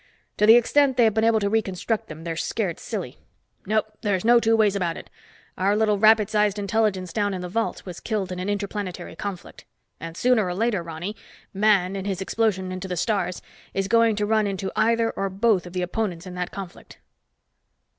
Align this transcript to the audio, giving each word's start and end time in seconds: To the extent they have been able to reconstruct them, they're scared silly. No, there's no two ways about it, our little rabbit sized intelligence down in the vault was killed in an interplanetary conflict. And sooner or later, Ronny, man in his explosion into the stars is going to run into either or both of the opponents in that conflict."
To 0.37 0.47
the 0.47 0.55
extent 0.55 0.97
they 0.97 1.03
have 1.03 1.13
been 1.13 1.23
able 1.23 1.39
to 1.41 1.47
reconstruct 1.47 2.07
them, 2.07 2.23
they're 2.23 2.35
scared 2.35 2.79
silly. 2.79 3.19
No, 3.67 3.83
there's 4.01 4.25
no 4.25 4.39
two 4.39 4.55
ways 4.57 4.75
about 4.75 4.97
it, 4.97 5.11
our 5.59 5.75
little 5.75 5.99
rabbit 5.99 6.27
sized 6.27 6.57
intelligence 6.57 7.13
down 7.13 7.35
in 7.35 7.41
the 7.41 7.47
vault 7.49 7.85
was 7.85 7.99
killed 7.99 8.31
in 8.31 8.39
an 8.39 8.49
interplanetary 8.49 9.15
conflict. 9.15 9.63
And 9.99 10.17
sooner 10.17 10.47
or 10.47 10.55
later, 10.55 10.81
Ronny, 10.81 11.15
man 11.53 11.95
in 11.95 12.05
his 12.05 12.19
explosion 12.19 12.71
into 12.71 12.87
the 12.87 12.97
stars 12.97 13.43
is 13.75 13.87
going 13.87 14.15
to 14.15 14.25
run 14.25 14.47
into 14.47 14.71
either 14.75 15.11
or 15.11 15.29
both 15.29 15.67
of 15.67 15.73
the 15.73 15.83
opponents 15.83 16.25
in 16.25 16.33
that 16.33 16.49
conflict." 16.49 16.97